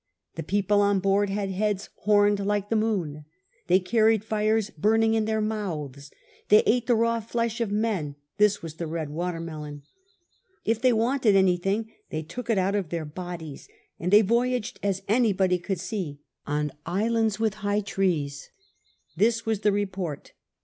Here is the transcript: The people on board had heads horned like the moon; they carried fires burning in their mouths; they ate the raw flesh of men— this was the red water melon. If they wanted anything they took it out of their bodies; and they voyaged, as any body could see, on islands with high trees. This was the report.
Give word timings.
The 0.33 0.41
people 0.41 0.81
on 0.81 0.99
board 0.99 1.29
had 1.29 1.51
heads 1.51 1.89
horned 1.97 2.43
like 2.43 2.69
the 2.69 2.75
moon; 2.75 3.25
they 3.67 3.79
carried 3.79 4.23
fires 4.23 4.71
burning 4.71 5.13
in 5.13 5.25
their 5.25 5.41
mouths; 5.41 6.09
they 6.49 6.63
ate 6.65 6.87
the 6.87 6.95
raw 6.95 7.19
flesh 7.19 7.61
of 7.61 7.69
men— 7.71 8.15
this 8.39 8.63
was 8.63 8.77
the 8.77 8.87
red 8.87 9.11
water 9.11 9.39
melon. 9.39 9.83
If 10.65 10.81
they 10.81 10.91
wanted 10.91 11.35
anything 11.35 11.91
they 12.09 12.23
took 12.23 12.49
it 12.49 12.57
out 12.57 12.73
of 12.73 12.89
their 12.89 13.05
bodies; 13.05 13.69
and 13.99 14.11
they 14.11 14.23
voyaged, 14.23 14.79
as 14.81 15.03
any 15.07 15.33
body 15.33 15.59
could 15.59 15.79
see, 15.79 16.17
on 16.47 16.71
islands 16.83 17.39
with 17.39 17.53
high 17.61 17.81
trees. 17.81 18.49
This 19.15 19.45
was 19.45 19.59
the 19.59 19.71
report. 19.71 20.33